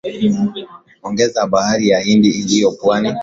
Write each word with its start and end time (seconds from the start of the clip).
Ongezea 1.03 1.47
bahari 1.47 1.89
ya 1.89 1.99
Hindia 1.99 2.33
iliyo 2.33 2.71
pwani 2.71 3.13